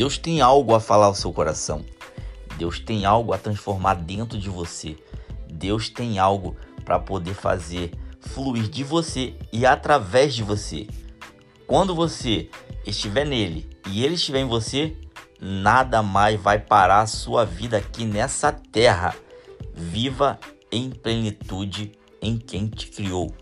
[0.00, 1.84] Deus tem algo a falar ao seu coração.
[2.56, 4.96] Deus tem algo a transformar dentro de você.
[5.46, 6.56] Deus tem algo
[6.86, 10.86] para poder fazer fluir de você e através de você.
[11.66, 12.48] Quando você
[12.86, 14.96] estiver nele e ele estiver em você,
[15.38, 19.14] nada mais vai parar a sua vida aqui nessa terra.
[19.74, 20.40] Viva
[20.72, 21.92] em plenitude
[22.22, 23.34] em quem te criou.